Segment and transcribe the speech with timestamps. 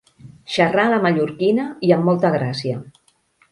[0.53, 2.83] Xerrar a la mallorquina i amb molta gràcia.